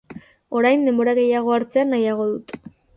[0.61, 2.63] Orain denbora gehiago hartzea nahiago dut.